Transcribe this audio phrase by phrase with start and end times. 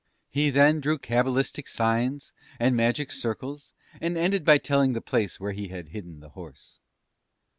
[0.31, 5.51] "He then drew cabalistic signs, and magic circles, and ended by telling the place where
[5.53, 6.79] he had hidden the horse.